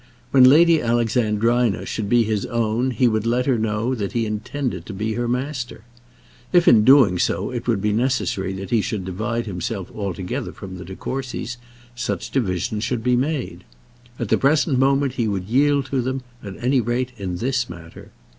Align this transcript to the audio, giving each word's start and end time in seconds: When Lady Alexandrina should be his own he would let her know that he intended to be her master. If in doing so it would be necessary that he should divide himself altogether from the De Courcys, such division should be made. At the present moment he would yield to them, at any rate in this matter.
When 0.31 0.45
Lady 0.45 0.81
Alexandrina 0.81 1.85
should 1.85 2.09
be 2.09 2.23
his 2.23 2.47
own 2.47 2.89
he 2.89 3.07
would 3.07 3.27
let 3.27 3.45
her 3.45 3.59
know 3.59 3.93
that 3.93 4.13
he 4.13 4.25
intended 4.25 4.83
to 4.87 4.93
be 4.95 5.13
her 5.13 5.27
master. 5.27 5.83
If 6.51 6.67
in 6.67 6.83
doing 6.83 7.19
so 7.19 7.51
it 7.51 7.67
would 7.67 7.83
be 7.83 7.93
necessary 7.93 8.51
that 8.53 8.71
he 8.71 8.81
should 8.81 9.05
divide 9.05 9.45
himself 9.45 9.91
altogether 9.91 10.53
from 10.53 10.79
the 10.79 10.85
De 10.85 10.95
Courcys, 10.95 11.57
such 11.93 12.31
division 12.31 12.79
should 12.79 13.03
be 13.03 13.15
made. 13.15 13.63
At 14.17 14.29
the 14.29 14.39
present 14.39 14.79
moment 14.79 15.13
he 15.21 15.27
would 15.27 15.43
yield 15.45 15.85
to 15.91 16.01
them, 16.01 16.23
at 16.43 16.55
any 16.57 16.81
rate 16.81 17.11
in 17.17 17.35
this 17.37 17.69
matter. 17.69 18.09